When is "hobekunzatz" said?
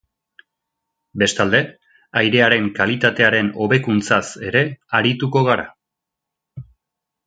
3.67-4.23